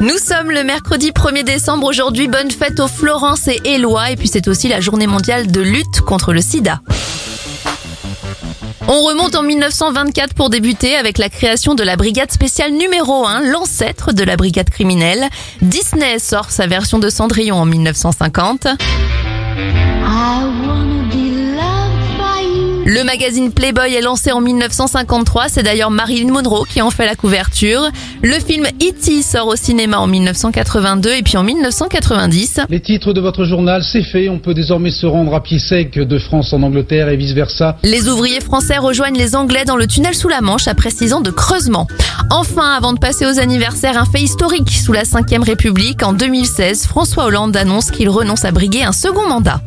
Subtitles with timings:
[0.00, 1.88] Nous sommes le mercredi 1er décembre.
[1.88, 4.12] Aujourd'hui, bonne fête aux Florence et Éloi.
[4.12, 6.80] Et puis c'est aussi la journée mondiale de lutte contre le sida.
[8.86, 13.40] On remonte en 1924 pour débuter avec la création de la brigade spéciale numéro 1,
[13.50, 15.28] l'ancêtre de la brigade criminelle.
[15.62, 18.68] Disney sort sa version de Cendrillon en 1950.
[22.98, 27.14] Le magazine Playboy est lancé en 1953, c'est d'ailleurs Marilyn Monroe qui en fait la
[27.14, 27.88] couverture.
[28.24, 29.22] Le film E.T.
[29.22, 32.62] sort au cinéma en 1982 et puis en 1990.
[32.68, 35.96] Les titres de votre journal, c'est fait, on peut désormais se rendre à pied sec
[35.96, 37.76] de France en Angleterre et vice-versa.
[37.84, 41.20] Les ouvriers français rejoignent les Anglais dans le tunnel sous la Manche après 6 ans
[41.20, 41.86] de creusement.
[42.30, 46.02] Enfin, avant de passer aux anniversaires, un fait historique sous la 5ème République.
[46.02, 49.60] En 2016, François Hollande annonce qu'il renonce à briguer un second mandat.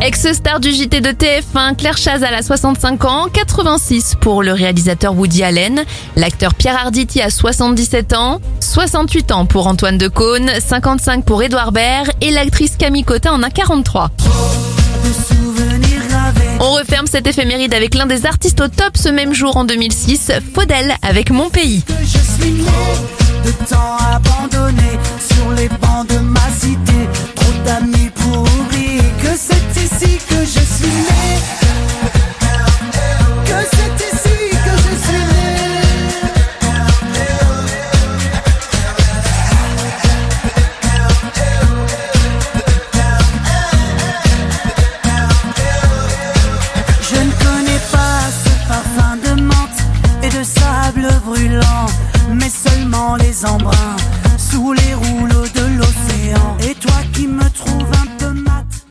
[0.00, 5.42] Ex-star du JT de TF1, Claire Chazal a 65 ans, 86 pour le réalisateur Woody
[5.42, 5.84] Allen,
[6.16, 12.10] l'acteur Pierre Arditi a 77 ans, 68 ans pour Antoine Decaune, 55 pour Édouard Baird
[12.20, 14.10] et l'actrice Camille Cotin en a 43.
[16.60, 20.32] On referme cette éphéméride avec l'un des artistes au top ce même jour en 2006,
[20.54, 21.82] Faudel avec Mon Pays.
[22.02, 22.64] Je suis
[23.44, 26.33] de temps abandonné sur les bancs de.